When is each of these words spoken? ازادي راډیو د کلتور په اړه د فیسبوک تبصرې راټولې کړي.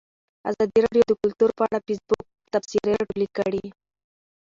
ازادي 0.49 0.79
راډیو 0.85 1.03
د 1.07 1.11
کلتور 1.21 1.49
په 1.57 1.61
اړه 1.67 1.77
د 1.79 1.83
فیسبوک 1.87 2.21
تبصرې 2.53 2.91
راټولې 2.99 3.27
کړي. 3.37 3.65